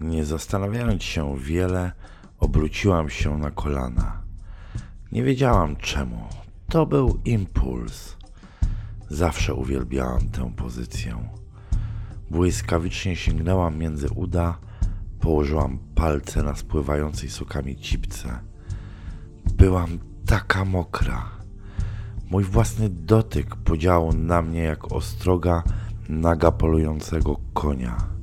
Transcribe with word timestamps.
Nie 0.00 0.24
zastanawiając 0.24 1.02
się 1.02 1.38
wiele, 1.38 1.92
obróciłam 2.38 3.10
się 3.10 3.38
na 3.38 3.50
kolana. 3.50 4.22
Nie 5.12 5.22
wiedziałam 5.22 5.76
czemu. 5.76 6.28
To 6.68 6.86
był 6.86 7.20
impuls. 7.24 8.16
Zawsze 9.08 9.54
uwielbiałam 9.54 10.28
tę 10.28 10.52
pozycję. 10.56 11.28
Błyskawicznie 12.30 13.16
sięgnęłam 13.16 13.78
między 13.78 14.08
uda, 14.10 14.58
położyłam 15.20 15.78
palce 15.94 16.42
na 16.42 16.56
spływającej 16.56 17.30
sokami 17.30 17.76
cipce. 17.76 18.38
Byłam 19.54 19.98
taka 20.26 20.64
mokra. 20.64 21.30
Mój 22.30 22.44
własny 22.44 22.88
dotyk 22.88 23.56
podziałał 23.56 24.12
na 24.12 24.42
mnie 24.42 24.62
jak 24.62 24.92
ostroga 24.92 25.62
naga 26.08 26.52
polującego 26.52 27.36
konia. 27.54 28.19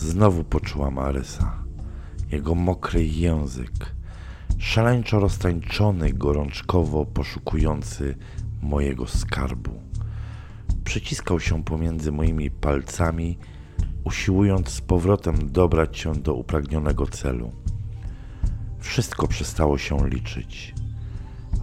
Znowu 0.00 0.44
poczułam 0.44 0.98
Arysa. 0.98 1.64
Jego 2.32 2.54
mokry 2.54 3.06
język, 3.06 3.94
szaleńczo 4.58 5.20
roztańczony, 5.20 6.12
gorączkowo 6.12 7.06
poszukujący 7.06 8.16
mojego 8.62 9.06
skarbu. 9.06 9.80
Przyciskał 10.84 11.40
się 11.40 11.64
pomiędzy 11.64 12.12
moimi 12.12 12.50
palcami, 12.50 13.38
usiłując 14.04 14.68
z 14.68 14.80
powrotem 14.80 15.52
dobrać 15.52 15.98
się 15.98 16.12
do 16.14 16.34
upragnionego 16.34 17.06
celu. 17.06 17.52
Wszystko 18.78 19.28
przestało 19.28 19.78
się 19.78 20.08
liczyć. 20.08 20.74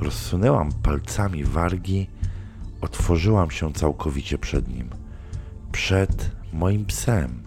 Rozsunęłam 0.02 0.72
palcami 0.72 1.44
wargi, 1.44 2.10
otworzyłam 2.82 3.52
się 3.52 3.74
całkowicie 3.74 4.38
przed 4.38 4.68
nim, 4.68 4.90
przed 5.72 6.32
moim 6.54 6.86
psem. 6.86 7.47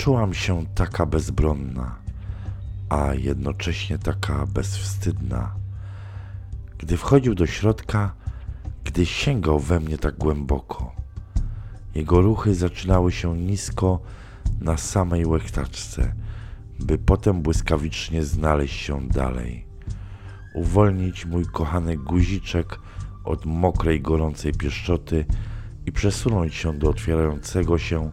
Czułam 0.00 0.34
się 0.34 0.66
taka 0.74 1.06
bezbronna, 1.06 1.98
a 2.88 3.14
jednocześnie 3.14 3.98
taka 3.98 4.46
bezwstydna. 4.46 5.54
Gdy 6.78 6.96
wchodził 6.96 7.34
do 7.34 7.46
środka, 7.46 8.12
gdy 8.84 9.06
sięgał 9.06 9.58
we 9.58 9.80
mnie 9.80 9.98
tak 9.98 10.18
głęboko. 10.18 10.92
Jego 11.94 12.20
ruchy 12.20 12.54
zaczynały 12.54 13.12
się 13.12 13.36
nisko 13.38 14.00
na 14.60 14.76
samej 14.76 15.26
łechtaczce, 15.26 16.12
by 16.78 16.98
potem 16.98 17.42
błyskawicznie 17.42 18.24
znaleźć 18.24 18.80
się 18.80 19.08
dalej. 19.08 19.66
Uwolnić 20.54 21.26
mój 21.26 21.46
kochany 21.46 21.96
guziczek 21.96 22.80
od 23.24 23.46
mokrej, 23.46 24.00
gorącej 24.00 24.52
pieszczoty 24.52 25.24
i 25.86 25.92
przesunąć 25.92 26.54
się 26.54 26.78
do 26.78 26.90
otwierającego 26.90 27.78
się 27.78 28.10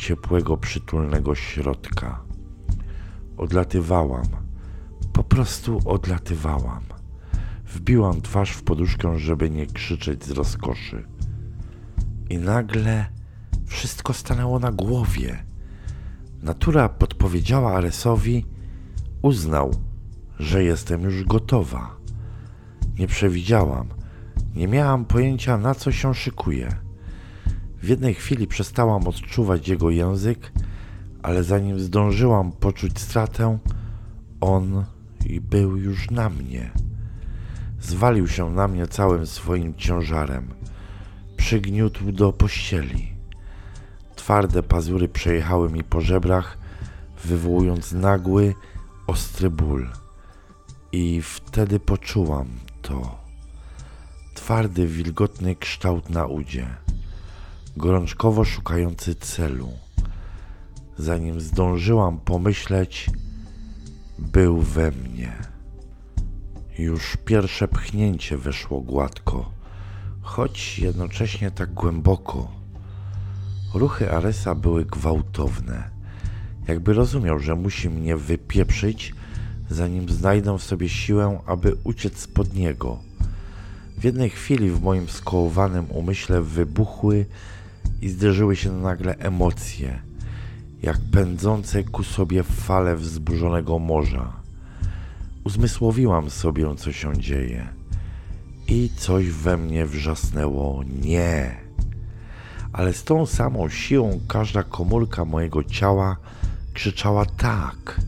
ciepłego, 0.00 0.56
przytulnego 0.56 1.34
środka. 1.34 2.22
Odlatywałam, 3.36 4.26
po 5.12 5.24
prostu 5.24 5.80
odlatywałam. 5.84 6.82
Wbiłam 7.74 8.22
twarz 8.22 8.50
w 8.50 8.62
poduszkę, 8.62 9.18
żeby 9.18 9.50
nie 9.50 9.66
krzyczeć 9.66 10.24
z 10.24 10.30
rozkoszy. 10.30 11.04
I 12.30 12.38
nagle 12.38 13.06
wszystko 13.66 14.12
stanęło 14.12 14.58
na 14.58 14.72
głowie. 14.72 15.44
Natura 16.42 16.88
podpowiedziała 16.88 17.76
Aresowi, 17.76 18.46
uznał, 19.22 19.70
że 20.38 20.64
jestem 20.64 21.02
już 21.02 21.24
gotowa. 21.24 21.96
Nie 22.98 23.06
przewidziałam, 23.06 23.88
nie 24.54 24.68
miałam 24.68 25.04
pojęcia, 25.04 25.58
na 25.58 25.74
co 25.74 25.92
się 25.92 26.14
szykuje. 26.14 26.89
W 27.82 27.88
jednej 27.88 28.14
chwili 28.14 28.46
przestałam 28.46 29.08
odczuwać 29.08 29.68
jego 29.68 29.90
język, 29.90 30.52
ale 31.22 31.44
zanim 31.44 31.80
zdążyłam 31.80 32.52
poczuć 32.52 32.98
stratę, 32.98 33.58
on 34.40 34.84
był 35.40 35.76
już 35.76 36.10
na 36.10 36.30
mnie. 36.30 36.70
Zwalił 37.80 38.28
się 38.28 38.50
na 38.50 38.68
mnie 38.68 38.86
całym 38.86 39.26
swoim 39.26 39.74
ciężarem. 39.74 40.48
Przygniótł 41.36 42.12
do 42.12 42.32
pościeli. 42.32 43.12
Twarde 44.16 44.62
pazury 44.62 45.08
przejechały 45.08 45.70
mi 45.70 45.84
po 45.84 46.00
żebrach, 46.00 46.58
wywołując 47.24 47.92
nagły, 47.92 48.54
ostry 49.06 49.50
ból. 49.50 49.88
I 50.92 51.22
wtedy 51.22 51.80
poczułam 51.80 52.48
to. 52.82 53.18
Twardy, 54.34 54.86
wilgotny 54.86 55.56
kształt 55.56 56.10
na 56.10 56.26
udzie 56.26 56.66
gorączkowo 57.76 58.44
szukający 58.44 59.14
celu. 59.14 59.68
Zanim 60.98 61.40
zdążyłam 61.40 62.20
pomyśleć, 62.20 63.10
był 64.18 64.60
we 64.60 64.90
mnie. 64.90 65.32
Już 66.78 67.16
pierwsze 67.24 67.68
pchnięcie 67.68 68.36
weszło 68.36 68.80
gładko, 68.80 69.50
choć 70.22 70.78
jednocześnie 70.78 71.50
tak 71.50 71.74
głęboko. 71.74 72.48
Ruchy 73.74 74.12
Aresa 74.12 74.54
były 74.54 74.84
gwałtowne, 74.84 75.90
jakby 76.68 76.92
rozumiał, 76.92 77.38
że 77.38 77.54
musi 77.54 77.90
mnie 77.90 78.16
wypieprzyć, 78.16 79.14
zanim 79.70 80.08
znajdę 80.08 80.58
w 80.58 80.62
sobie 80.62 80.88
siłę, 80.88 81.40
aby 81.46 81.76
uciec 81.84 82.18
spod 82.18 82.54
niego. 82.54 83.09
W 84.00 84.04
jednej 84.04 84.30
chwili 84.30 84.70
w 84.70 84.82
moim 84.82 85.08
skołowanym 85.08 85.86
umyśle 85.90 86.42
wybuchły 86.42 87.26
i 88.02 88.08
zderzyły 88.08 88.56
się 88.56 88.72
nagle 88.72 89.18
emocje, 89.18 90.02
jak 90.82 90.98
pędzące 91.12 91.84
ku 91.84 92.04
sobie 92.04 92.42
fale 92.42 92.96
wzburzonego 92.96 93.78
morza. 93.78 94.32
Uzmysłowiłam 95.44 96.30
sobie, 96.30 96.76
co 96.76 96.92
się 96.92 97.18
dzieje, 97.18 97.68
i 98.68 98.90
coś 98.96 99.26
we 99.26 99.56
mnie 99.56 99.86
wrzasnęło 99.86 100.84
nie. 101.02 101.56
Ale 102.72 102.92
z 102.92 103.04
tą 103.04 103.26
samą 103.26 103.68
siłą 103.68 104.20
każda 104.28 104.62
komórka 104.62 105.24
mojego 105.24 105.64
ciała 105.64 106.16
krzyczała 106.74 107.24
tak. 107.26 108.00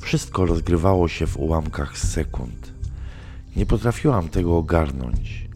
Wszystko 0.00 0.46
rozgrywało 0.46 1.08
się 1.08 1.26
w 1.26 1.36
ułamkach 1.36 1.98
sekund. 1.98 2.75
Nie 3.56 3.66
potrafiłam 3.66 4.28
tego 4.28 4.56
ogarnąć. 4.56 5.48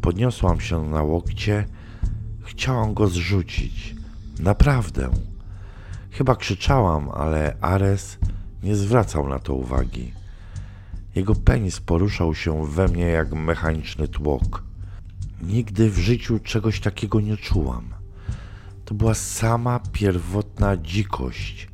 Podniosłam 0.00 0.60
się 0.60 0.88
na 0.88 1.02
łokcie 1.02 1.64
Chciałam 2.46 2.94
go 2.94 3.08
zrzucić. 3.08 3.94
Naprawdę. 4.38 5.10
Chyba 6.10 6.36
krzyczałam, 6.36 7.10
ale 7.10 7.56
Ares 7.60 8.18
nie 8.62 8.76
zwracał 8.76 9.28
na 9.28 9.38
to 9.38 9.54
uwagi. 9.54 10.12
Jego 11.14 11.34
penis 11.34 11.80
poruszał 11.80 12.34
się 12.34 12.66
we 12.66 12.88
mnie 12.88 13.04
jak 13.04 13.32
mechaniczny 13.32 14.08
tłok. 14.08 14.62
Nigdy 15.42 15.90
w 15.90 15.98
życiu 15.98 16.38
czegoś 16.38 16.80
takiego 16.80 17.20
nie 17.20 17.36
czułam. 17.36 17.94
To 18.84 18.94
była 18.94 19.14
sama 19.14 19.80
pierwotna 19.92 20.76
dzikość, 20.76 21.68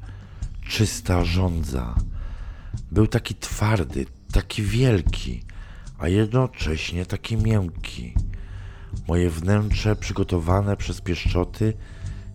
czysta 0.68 1.24
żądza. 1.24 1.94
Był 2.92 3.06
taki 3.06 3.34
twardy, 3.34 4.06
taki 4.32 4.62
wielki, 4.62 5.42
a 6.02 6.08
jednocześnie 6.08 7.06
taki 7.06 7.36
miękki. 7.36 8.14
Moje 9.08 9.30
wnętrze, 9.30 9.96
przygotowane 9.96 10.76
przez 10.76 11.00
pieszczoty 11.00 11.72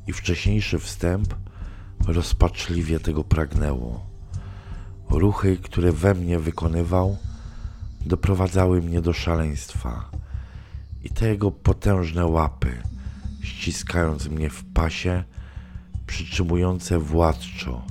i 0.07 0.13
wcześniejszy 0.13 0.79
wstęp, 0.79 1.35
rozpaczliwie 2.07 2.99
tego 2.99 3.23
pragnęło. 3.23 4.05
Ruchy, 5.09 5.57
które 5.57 5.91
we 5.91 6.13
mnie 6.13 6.39
wykonywał, 6.39 7.17
doprowadzały 8.05 8.81
mnie 8.81 9.01
do 9.01 9.13
szaleństwa. 9.13 10.09
I 11.03 11.09
te 11.09 11.29
jego 11.29 11.51
potężne 11.51 12.25
łapy, 12.25 12.81
ściskając 13.41 14.27
mnie 14.27 14.49
w 14.49 14.63
pasie, 14.63 15.23
przytrzymujące 16.05 16.99
władczo, 16.99 17.81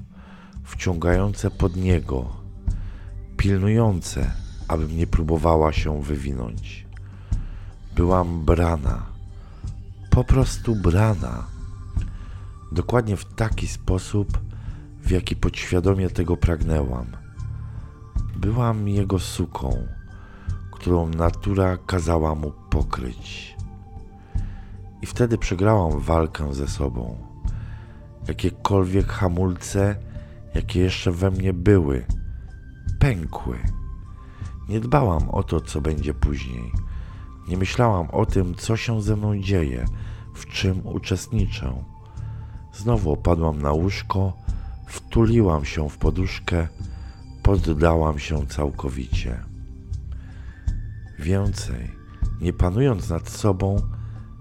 wciągające 0.64 1.50
pod 1.50 1.76
niego, 1.76 2.36
pilnujące, 3.36 4.45
abym 4.68 4.96
nie 4.96 5.06
próbowała 5.06 5.72
się 5.72 6.02
wywinąć. 6.02 6.86
Byłam 7.96 8.44
brana. 8.44 9.06
Po 10.10 10.24
prostu 10.24 10.76
brana. 10.76 11.46
Dokładnie 12.72 13.16
w 13.16 13.24
taki 13.24 13.68
sposób, 13.68 14.38
w 15.02 15.10
jaki 15.10 15.36
podświadomie 15.36 16.10
tego 16.10 16.36
pragnęłam. 16.36 17.06
Byłam 18.36 18.88
jego 18.88 19.18
suką, 19.18 19.86
którą 20.70 21.08
natura 21.08 21.76
kazała 21.76 22.34
mu 22.34 22.52
pokryć. 22.70 23.56
I 25.02 25.06
wtedy 25.06 25.38
przegrałam 25.38 26.00
walkę 26.00 26.54
ze 26.54 26.68
sobą. 26.68 27.16
Jakiekolwiek 28.28 29.06
hamulce, 29.06 29.96
jakie 30.54 30.80
jeszcze 30.80 31.12
we 31.12 31.30
mnie 31.30 31.52
były, 31.52 32.06
pękły. 32.98 33.58
Nie 34.68 34.80
dbałam 34.80 35.30
o 35.30 35.42
to, 35.42 35.60
co 35.60 35.80
będzie 35.80 36.14
później 36.14 36.72
nie 37.48 37.56
myślałam 37.56 38.10
o 38.10 38.26
tym, 38.26 38.54
co 38.54 38.76
się 38.76 39.02
ze 39.02 39.16
mną 39.16 39.40
dzieje, 39.40 39.84
w 40.34 40.46
czym 40.46 40.86
uczestniczę. 40.86 41.84
Znowu 42.74 43.12
opadłam 43.12 43.62
na 43.62 43.72
łóżko, 43.72 44.32
Wtuliłam 44.86 45.64
się 45.64 45.88
w 45.88 45.98
poduszkę, 45.98 46.68
poddałam 47.42 48.18
się 48.18 48.46
całkowicie. 48.46 49.44
Więcej, 51.18 51.90
nie 52.40 52.52
panując 52.52 53.08
nad 53.08 53.28
sobą, 53.28 53.76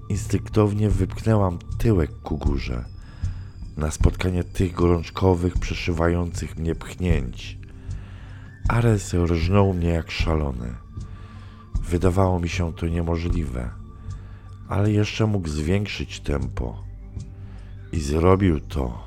instynktownie 0.09 0.89
wypchnęłam 0.89 1.59
tyłek 1.77 2.21
ku 2.21 2.37
górze, 2.37 2.85
na 3.77 3.91
spotkanie 3.91 4.43
tych 4.43 4.73
gorączkowych, 4.73 5.57
przeszywających 5.57 6.57
mnie 6.57 6.75
pchnięć. 6.75 7.57
Ares 8.67 9.13
rżnął 9.13 9.73
mnie 9.73 9.89
jak 9.89 10.11
szalony. 10.11 10.75
Wydawało 11.81 12.39
mi 12.39 12.49
się 12.49 12.73
to 12.73 12.87
niemożliwe, 12.87 13.69
ale 14.67 14.91
jeszcze 14.91 15.25
mógł 15.25 15.47
zwiększyć 15.47 16.19
tempo. 16.19 16.83
I 17.91 17.99
zrobił 17.99 18.59
to. 18.59 19.03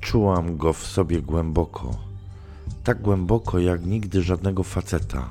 Czułam 0.00 0.56
go 0.56 0.72
w 0.72 0.86
sobie 0.86 1.22
głęboko, 1.22 1.90
tak 2.84 3.02
głęboko 3.02 3.58
jak 3.58 3.86
nigdy 3.86 4.22
żadnego 4.22 4.62
faceta. 4.62 5.30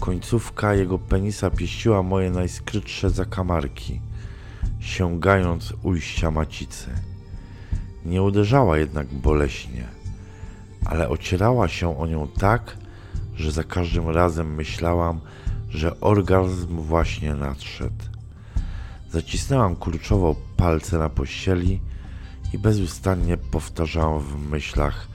Końcówka 0.00 0.74
jego 0.74 0.98
penisa 0.98 1.50
pieściła 1.50 2.02
moje 2.02 2.30
najskrytsze 2.30 3.10
zakamarki, 3.10 4.00
sięgając 4.80 5.74
ujścia 5.82 6.30
macicy. 6.30 6.90
Nie 8.04 8.22
uderzała 8.22 8.78
jednak 8.78 9.06
boleśnie, 9.06 9.99
ale 10.90 11.08
ocierała 11.08 11.68
się 11.68 11.98
o 11.98 12.06
nią 12.06 12.28
tak, 12.28 12.76
że 13.36 13.52
za 13.52 13.64
każdym 13.64 14.08
razem 14.08 14.54
myślałam, 14.54 15.20
że 15.68 16.00
orgazm 16.00 16.76
właśnie 16.76 17.34
nadszedł. 17.34 18.04
Zacisnęłam 19.10 19.76
kurczowo 19.76 20.36
palce 20.56 20.98
na 20.98 21.08
pościeli 21.08 21.80
i 22.52 22.58
bezustannie 22.58 23.36
powtarzałam 23.36 24.20
w 24.20 24.50
myślach: 24.50 25.08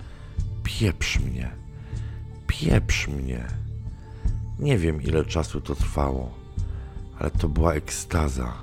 Pieprz 0.64 1.20
mnie, 1.20 1.52
pieprz 2.48 3.08
mnie. 3.08 3.48
Nie 4.60 4.78
wiem, 4.78 5.02
ile 5.02 5.26
czasu 5.26 5.62
to 5.62 5.76
trwało, 5.76 6.34
ale 7.20 7.32
to 7.32 7.50
była 7.50 7.74
ekstaza. 7.74 8.54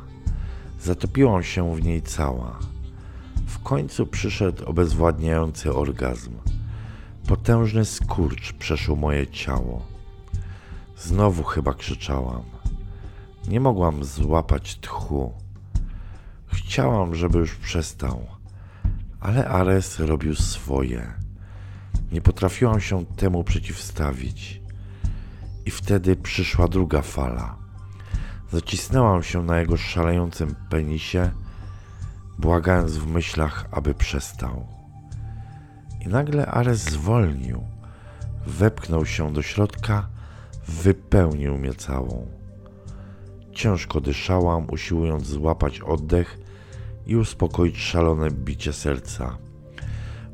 Zatopiłam 0.80 1.42
się 1.42 1.76
w 1.76 1.82
niej 1.82 2.02
cała. 2.02 2.58
W 3.46 3.62
końcu 3.62 4.06
przyszedł 4.06 4.64
obezwładniający 4.64 5.74
orgazm. 5.74 6.32
Potężny 7.32 7.84
skurcz 7.84 8.52
przeszył 8.52 8.96
moje 8.96 9.26
ciało. 9.26 9.82
Znowu 10.96 11.42
chyba 11.42 11.74
krzyczałam. 11.74 12.42
Nie 13.48 13.60
mogłam 13.60 14.04
złapać 14.04 14.76
tchu. 14.80 15.32
Chciałam, 16.46 17.14
żeby 17.14 17.38
już 17.38 17.54
przestał, 17.54 18.26
ale 19.20 19.48
Ares 19.48 20.00
robił 20.00 20.34
swoje. 20.34 21.12
Nie 22.12 22.20
potrafiłam 22.20 22.80
się 22.80 23.06
temu 23.06 23.44
przeciwstawić. 23.44 24.60
I 25.66 25.70
wtedy 25.70 26.16
przyszła 26.16 26.68
druga 26.68 27.02
fala. 27.02 27.56
Zacisnęłam 28.50 29.22
się 29.22 29.42
na 29.42 29.60
jego 29.60 29.76
szalejącym 29.76 30.54
penisie, 30.70 31.30
błagając 32.38 32.92
w 32.92 33.06
myślach, 33.06 33.68
aby 33.70 33.94
przestał. 33.94 34.81
I 36.06 36.08
nagle 36.08 36.46
Ares 36.46 36.84
zwolnił, 36.84 37.62
wepchnął 38.46 39.06
się 39.06 39.32
do 39.32 39.42
środka, 39.42 40.08
wypełnił 40.68 41.58
mnie 41.58 41.74
całą. 41.74 42.26
Ciężko 43.52 44.00
dyszałam, 44.00 44.66
usiłując 44.70 45.26
złapać 45.26 45.80
oddech 45.80 46.38
i 47.06 47.16
uspokoić 47.16 47.78
szalone 47.78 48.30
bicie 48.30 48.72
serca. 48.72 49.38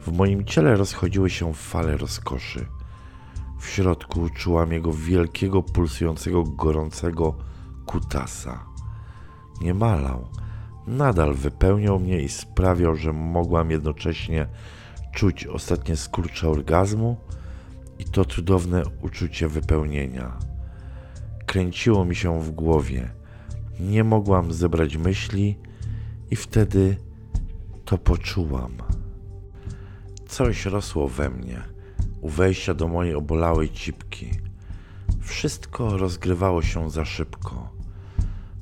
W 0.01 0.13
moim 0.13 0.45
ciele 0.45 0.77
rozchodziły 0.77 1.31
się 1.31 1.55
fale 1.55 1.97
rozkoszy. 1.97 2.67
W 3.61 3.67
środku 3.67 4.29
czułam 4.31 4.73
jego 4.73 4.93
wielkiego, 4.93 5.63
pulsującego, 5.63 6.45
gorącego 6.45 7.35
kutasa. 7.87 8.65
Nie 9.61 9.75
malał, 9.75 10.29
nadal 10.87 11.35
wypełniał 11.35 12.01
mnie 12.01 12.21
i 12.21 12.29
sprawiał, 12.29 12.97
że 12.97 13.13
mogłam 13.13 13.71
jednocześnie 13.71 14.49
czuć 15.13 15.47
ostatnie 15.47 15.97
skurcze 15.97 16.49
orgazmu 16.49 17.17
i 17.99 18.05
to 18.05 18.25
cudowne 18.25 18.83
uczucie 19.03 19.49
wypełnienia. 19.49 20.39
Kręciło 21.47 22.05
mi 22.05 22.17
się 22.17 22.41
w 22.43 22.51
głowie. 22.51 23.11
Nie 23.81 24.05
mogłam 24.05 24.53
zebrać 24.53 24.97
myśli 24.97 25.59
i 26.31 26.37
wtedy 26.37 26.97
to 27.85 27.99
poczułam. 27.99 28.73
Coś 30.29 30.67
rosło 30.67 31.09
we 31.09 31.31
mnie 31.31 31.63
u 32.21 32.29
wejścia 32.29 32.75
do 32.75 32.89
mojej 32.89 33.15
obolałej 33.15 33.71
cipki. 33.71 34.31
Wszystko 35.21 35.97
rozgrywało 35.97 36.63
się 36.63 36.91
za 36.91 37.05
szybko. 37.05 37.69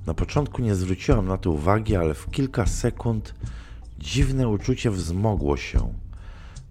Na 0.06 0.14
początku 0.14 0.62
nie 0.62 0.74
zwróciłam 0.74 1.26
na 1.26 1.38
to 1.38 1.50
uwagi, 1.50 1.96
ale 1.96 2.14
w 2.14 2.30
kilka 2.30 2.66
sekund 2.66 3.34
dziwne 3.98 4.48
uczucie 4.48 4.90
wzmogło 4.90 5.56
się. 5.56 6.05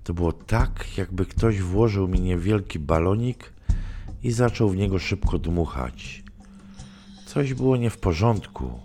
To 0.05 0.13
było 0.13 0.33
tak, 0.33 0.97
jakby 0.97 1.25
ktoś 1.25 1.61
włożył 1.61 2.07
mi 2.07 2.21
niewielki 2.21 2.79
balonik 2.79 3.53
i 4.23 4.31
zaczął 4.31 4.69
w 4.69 4.75
niego 4.75 4.99
szybko 4.99 5.39
dmuchać. 5.39 6.23
Coś 7.25 7.53
było 7.53 7.77
nie 7.77 7.89
w 7.89 7.97
porządku. 7.97 8.79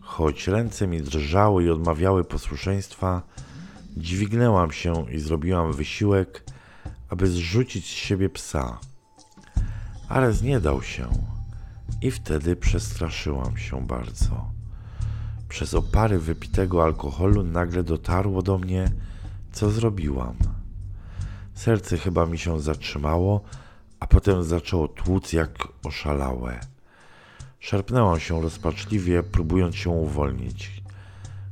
Choć 0.00 0.48
ręce 0.48 0.86
mi 0.86 1.02
drżały 1.02 1.64
i 1.64 1.70
odmawiały 1.70 2.24
posłuszeństwa, 2.24 3.22
dźwignęłam 3.96 4.72
się 4.72 5.06
i 5.12 5.18
zrobiłam 5.18 5.72
wysiłek, 5.72 6.44
aby 7.08 7.26
zrzucić 7.26 7.84
z 7.84 7.88
siebie 7.88 8.28
psa. 8.28 8.78
Ale 10.08 10.34
nie 10.42 10.60
dał 10.60 10.82
się 10.82 11.08
i 12.02 12.10
wtedy 12.10 12.56
przestraszyłam 12.56 13.56
się 13.56 13.86
bardzo. 13.86 14.50
Przez 15.48 15.74
opary 15.74 16.18
wypitego 16.18 16.84
alkoholu 16.84 17.42
nagle 17.42 17.82
dotarło 17.82 18.42
do 18.42 18.58
mnie, 18.58 18.90
co 19.54 19.70
zrobiłam. 19.70 20.36
Serce 21.54 21.98
chyba 21.98 22.26
mi 22.26 22.38
się 22.38 22.60
zatrzymało, 22.60 23.40
a 24.00 24.06
potem 24.06 24.42
zaczęło 24.42 24.88
tłuc 24.88 25.32
jak 25.32 25.68
oszalałe. 25.84 26.60
Szarpnęłam 27.60 28.20
się 28.20 28.42
rozpaczliwie, 28.42 29.22
próbując 29.22 29.76
się 29.76 29.90
uwolnić. 29.90 30.82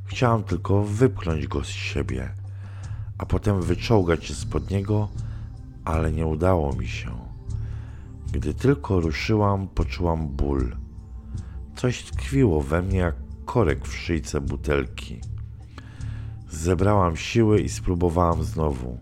Chciałam 0.05 0.43
tylko 0.43 0.83
wypchnąć 0.83 1.47
go 1.47 1.63
z 1.63 1.67
siebie, 1.67 2.29
a 3.17 3.25
potem 3.25 3.61
wyczołgać 3.61 4.25
się 4.25 4.33
spod 4.33 4.69
niego, 4.69 5.09
ale 5.85 6.11
nie 6.11 6.25
udało 6.25 6.75
mi 6.75 6.87
się. 6.87 7.11
Gdy 8.31 8.53
tylko 8.53 8.99
ruszyłam, 8.99 9.67
poczułam 9.67 10.27
ból. 10.27 10.75
Coś 11.75 12.03
tkwiło 12.03 12.61
we 12.61 12.81
mnie 12.81 12.97
jak 12.97 13.15
korek 13.45 13.87
w 13.87 13.93
szyjce 13.95 14.41
butelki. 14.41 15.32
Zebrałam 16.53 17.17
siły 17.17 17.61
i 17.61 17.69
spróbowałam 17.69 18.43
znowu, 18.43 18.97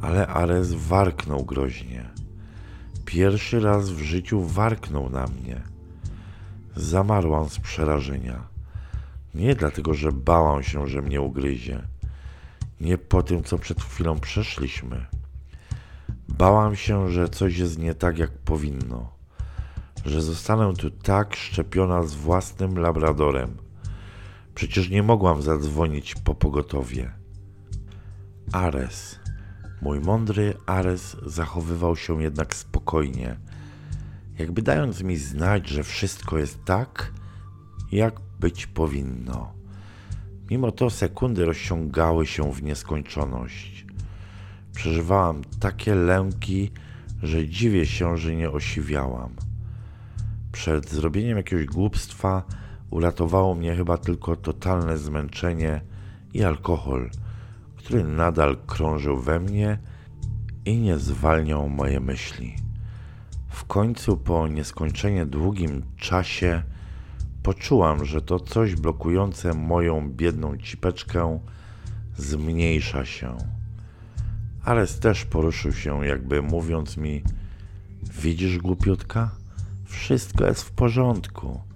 ale 0.00 0.26
Ares 0.26 0.74
warknął 0.74 1.44
groźnie. 1.44 2.10
Pierwszy 3.04 3.60
raz 3.60 3.90
w 3.90 3.98
życiu 3.98 4.44
warknął 4.44 5.10
na 5.10 5.26
mnie. 5.26 5.60
Zamarłam 6.76 7.48
z 7.48 7.58
przerażenia. 7.58 8.42
Nie 9.34 9.54
dlatego, 9.54 9.94
że 9.94 10.12
bałam 10.12 10.62
się, 10.62 10.86
że 10.86 11.02
mnie 11.02 11.20
ugryzie. 11.20 11.82
Nie 12.80 12.98
po 12.98 13.22
tym, 13.22 13.42
co 13.42 13.58
przed 13.58 13.82
chwilą 13.82 14.20
przeszliśmy. 14.20 15.06
Bałam 16.28 16.76
się, 16.76 17.08
że 17.10 17.28
coś 17.28 17.58
jest 17.58 17.78
nie 17.78 17.94
tak, 17.94 18.18
jak 18.18 18.30
powinno. 18.30 19.10
Że 20.04 20.22
zostanę 20.22 20.74
tu 20.74 20.90
tak 20.90 21.36
szczepiona 21.36 22.02
z 22.02 22.14
własnym 22.14 22.78
labradorem. 22.78 23.69
Przecież 24.54 24.90
nie 24.90 25.02
mogłam 25.02 25.42
zadzwonić 25.42 26.14
po 26.14 26.34
pogotowie. 26.34 27.12
Ares, 28.52 29.18
mój 29.82 30.00
mądry 30.00 30.54
Ares, 30.66 31.16
zachowywał 31.26 31.96
się 31.96 32.22
jednak 32.22 32.54
spokojnie 32.54 33.36
jakby 34.40 34.62
dając 34.62 35.02
mi 35.02 35.16
znać, 35.16 35.68
że 35.68 35.82
wszystko 35.82 36.38
jest 36.38 36.64
tak, 36.64 37.12
jak 37.92 38.20
być 38.40 38.66
powinno. 38.66 39.52
Mimo 40.50 40.72
to 40.72 40.90
sekundy 40.90 41.44
rozciągały 41.44 42.26
się 42.26 42.52
w 42.52 42.62
nieskończoność. 42.62 43.86
Przeżywałam 44.74 45.42
takie 45.60 45.94
lęki, 45.94 46.70
że 47.22 47.48
dziwię 47.48 47.86
się, 47.86 48.16
że 48.16 48.36
nie 48.36 48.50
osiwiałam. 48.50 49.36
Przed 50.52 50.90
zrobieniem 50.90 51.36
jakiegoś 51.36 51.66
głupstwa 51.66 52.42
uratowało 52.90 53.54
mnie 53.54 53.76
chyba 53.76 53.98
tylko 53.98 54.36
totalne 54.36 54.98
zmęczenie 54.98 55.80
i 56.34 56.44
alkohol, 56.44 57.10
który 57.76 58.04
nadal 58.04 58.56
krążył 58.66 59.18
we 59.18 59.40
mnie 59.40 59.78
i 60.64 60.76
nie 60.76 60.98
zwalniał 60.98 61.68
moje 61.68 62.00
myśli. 62.00 62.56
W 63.48 63.64
końcu, 63.64 64.16
po 64.16 64.48
nieskończenie 64.48 65.26
długim 65.26 65.82
czasie, 65.96 66.62
poczułam, 67.42 68.04
że 68.04 68.22
to 68.22 68.40
coś 68.40 68.74
blokujące 68.74 69.54
moją 69.54 70.10
biedną 70.10 70.56
cipeczkę 70.56 71.40
zmniejsza 72.16 73.04
się. 73.04 73.36
Ares 74.64 74.98
też 75.00 75.24
poruszył 75.24 75.72
się, 75.72 76.06
jakby 76.06 76.42
mówiąc 76.42 76.96
mi: 76.96 77.22
Widzisz, 78.22 78.58
głupiutka? 78.58 79.30
Wszystko 79.84 80.46
jest 80.46 80.62
w 80.62 80.70
porządku. 80.70 81.69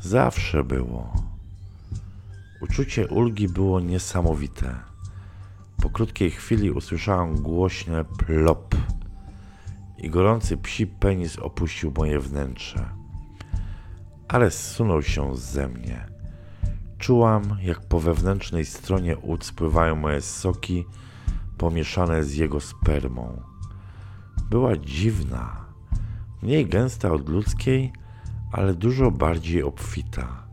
Zawsze 0.00 0.64
było. 0.64 1.12
Uczucie 2.60 3.08
ulgi 3.08 3.48
było 3.48 3.80
niesamowite. 3.80 4.74
Po 5.82 5.90
krótkiej 5.90 6.30
chwili 6.30 6.70
usłyszałam 6.70 7.34
głośne 7.34 8.04
plop 8.04 8.74
i 9.98 10.10
gorący 10.10 10.56
psi 10.56 10.86
penis 10.86 11.38
opuścił 11.38 11.92
moje 11.96 12.20
wnętrze. 12.20 12.88
Ares 14.28 14.70
zsunął 14.70 15.02
się 15.02 15.36
ze 15.36 15.68
mnie. 15.68 16.06
Czułam, 16.98 17.56
jak 17.62 17.80
po 17.80 18.00
wewnętrznej 18.00 18.64
stronie 18.64 19.18
ud 19.18 19.44
spływają 19.44 19.96
moje 19.96 20.20
soki 20.20 20.84
pomieszane 21.58 22.24
z 22.24 22.34
jego 22.34 22.60
spermą. 22.60 23.42
Była 24.50 24.76
dziwna, 24.76 25.64
mniej 26.42 26.66
gęsta 26.66 27.12
od 27.12 27.28
ludzkiej, 27.28 27.92
ale 28.52 28.74
dużo 28.74 29.10
bardziej 29.10 29.62
obfita. 29.62 30.46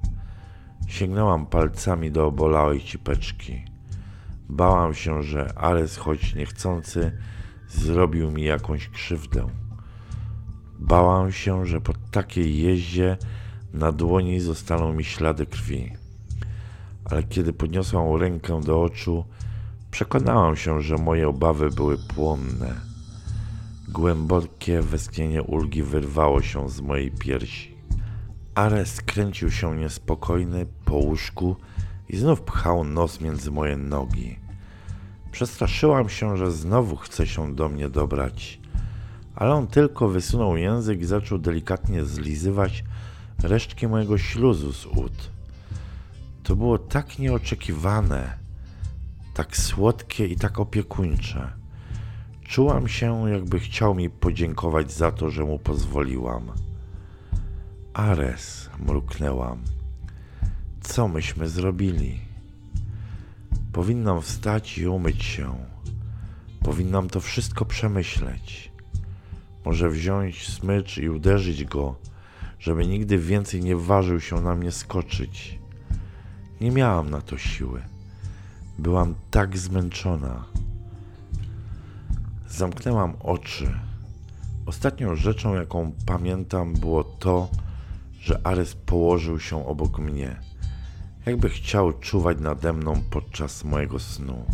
Sięgnęłam 0.88 1.46
palcami 1.46 2.12
do 2.12 2.27
obolałej 2.27 2.82
cipeczki. 2.82 3.66
Bałam 4.50 4.94
się, 4.94 5.24
że 5.24 5.58
Ares, 5.58 5.98
choć 5.98 6.36
niechcący, 6.36 7.12
zrobił 7.68 8.32
mi 8.32 8.44
jakąś 8.44 8.89
krzywdę. 8.89 9.48
Bałam 10.80 11.32
się, 11.32 11.66
że 11.66 11.82
po 11.82 11.94
takiej 12.12 12.58
jeździe 12.58 13.18
na 13.74 13.92
dłoni 13.92 14.39
zostaną 14.39 14.94
mi 14.94 15.04
ślady 15.04 15.46
krwi. 15.46 15.94
Ale 17.06 17.24
kiedy 17.24 17.54
podniosłam 17.54 18.22
rękę 18.22 18.62
do 18.62 18.82
oczu, 18.82 19.25
przekonałam 19.92 20.56
się, 20.56 20.82
że 20.82 20.96
moje 20.96 21.30
obawy 21.30 21.70
były 21.70 21.98
płonne. 21.98 22.75
Głębokie 23.89 24.82
westchnienie 24.82 25.44
ulgi 25.44 25.84
wyrwało 25.84 26.42
się 26.42 26.70
z 26.70 26.82
mojej 26.82 27.12
piersi. 27.12 27.76
Ares 28.58 29.02
kręcił 29.02 29.52
się 29.52 29.76
niespokojny 29.76 30.66
po 30.86 30.96
łóżku 30.96 31.56
i 32.10 32.18
znów 32.18 32.42
pchał 32.42 32.84
nos 32.84 33.22
między 33.22 33.52
moje 33.52 33.78
nogi. 33.78 34.40
Przestraszyłam 35.32 36.10
się, 36.10 36.38
że 36.38 36.52
znowu 36.52 36.96
chce 36.96 37.28
się 37.28 37.56
do 37.56 37.70
mnie 37.70 37.90
dobrać, 37.90 38.60
ale 39.36 39.54
on 39.54 39.68
tylko 39.68 40.08
wysunął 40.08 40.58
język 40.58 41.02
i 41.02 41.06
zaczął 41.06 41.38
delikatnie 41.38 42.06
zlizywać 42.06 42.84
resztki 43.44 43.88
mojego 43.88 44.18
śluzu 44.18 44.74
z 44.74 44.86
ud. 44.86 45.32
To 46.44 46.56
było 46.56 46.78
tak 46.78 47.20
nieoczekiwane, 47.20 48.38
tak 49.34 49.58
słodkie 49.58 50.28
i 50.28 50.36
tak 50.36 50.60
opiekuńcze. 50.60 51.52
Czułam 52.48 52.88
się, 52.88 53.30
jakby 53.30 53.60
chciał 53.60 53.96
mi 53.96 54.10
podziękować 54.10 54.92
za 54.92 55.12
to, 55.12 55.30
że 55.30 55.44
mu 55.44 55.60
pozwoliłam. 55.60 56.67
Ares, 57.98 58.70
mruknęłam. 58.80 59.62
Co 60.82 61.08
myśmy 61.08 61.50
zrobili? 61.50 62.20
Powinnam 63.74 64.22
wstać 64.22 64.77
i 64.77 64.88
umyć 64.88 65.24
się. 65.24 65.56
Powinnam 66.63 67.10
to 67.10 67.20
wszystko 67.20 67.66
przemyśleć. 67.66 68.72
Może 69.66 69.89
wziąć 69.89 70.48
smycz 70.48 70.98
i 70.98 71.10
uderzyć 71.10 71.66
go, 71.66 71.96
żeby 72.60 72.88
nigdy 72.88 73.18
więcej 73.18 73.63
nie 73.63 73.75
ważył 73.75 74.20
się 74.20 74.42
na 74.42 74.56
mnie 74.56 74.72
skoczyć. 74.72 75.60
Nie 76.62 76.72
miałam 76.72 77.10
na 77.10 77.22
to 77.22 77.38
siły. 77.38 77.82
Byłam 78.80 79.16
tak 79.32 79.58
zmęczona. 79.58 80.46
Zamknęłam 82.50 83.13
oczy. 83.20 83.80
Ostatnią 84.66 85.16
rzeczą, 85.16 85.54
jaką 85.54 85.92
pamiętam, 86.06 86.74
było 86.74 87.04
to, 87.04 87.50
że 88.27 88.48
Ares 88.48 88.75
położył 88.75 89.39
się 89.39 89.67
obok 89.67 90.00
mnie, 90.00 90.39
jakby 91.25 91.50
chciał 91.50 91.93
czuwać 91.93 92.39
nade 92.39 92.74
mną 92.74 93.01
podczas 93.10 93.63
mojego 93.63 94.00
snu. 94.00 94.46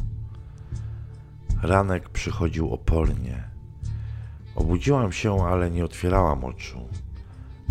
Ranek 1.61 2.09
przychodził 2.09 2.73
opornie. 2.73 3.43
Obudziłam 4.55 5.11
się, 5.11 5.45
ale 5.45 5.71
nie 5.71 5.85
otwierałam 5.85 6.45
oczu. 6.45 6.87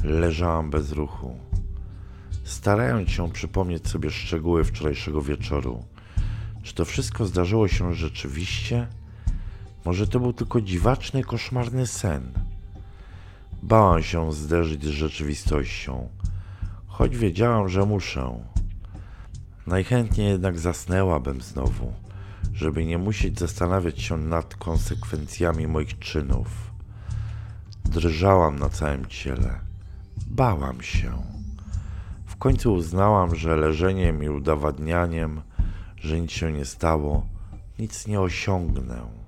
Leżałam 0.04 0.70
bez 0.70 0.92
ruchu, 0.92 1.36
starając 2.44 3.10
się 3.10 3.32
przypomnieć 3.32 3.88
sobie 3.88 4.10
szczegóły 4.10 4.64
wczorajszego 4.64 5.22
wieczoru. 5.22 5.84
Czy 6.62 6.74
to 6.74 6.84
wszystko 6.84 7.26
zdarzyło 7.26 7.68
się 7.68 7.94
rzeczywiście? 7.94 8.86
Może 9.84 10.08
to 10.08 10.20
był 10.20 10.32
tylko 10.32 10.60
dziwaczny, 10.60 11.24
koszmarny 11.24 11.86
sen? 11.86 12.51
Bałam 13.62 14.02
się 14.02 14.32
zderzyć 14.32 14.84
z 14.84 14.88
rzeczywistością, 14.88 16.08
choć 16.86 17.16
wiedziałam, 17.16 17.68
że 17.68 17.86
muszę. 17.86 18.44
Najchętniej 19.66 20.28
jednak 20.28 20.58
zasnęłabym 20.58 21.40
znowu, 21.40 21.92
żeby 22.52 22.84
nie 22.84 22.98
musieć 22.98 23.38
zastanawiać 23.38 24.00
się 24.00 24.16
nad 24.16 24.54
konsekwencjami 24.54 25.66
moich 25.66 25.98
czynów. 25.98 26.70
Drżałam 27.84 28.58
na 28.58 28.68
całym 28.68 29.06
ciele. 29.06 29.60
Bałam 30.26 30.82
się. 30.82 31.12
W 32.26 32.36
końcu 32.36 32.74
uznałam, 32.74 33.36
że 33.36 33.56
leżeniem 33.56 34.24
i 34.24 34.28
udowadnianiem, 34.28 35.42
że 35.96 36.20
nic 36.20 36.30
się 36.30 36.52
nie 36.52 36.64
stało, 36.64 37.26
nic 37.78 38.06
nie 38.06 38.20
osiągnę. 38.20 39.21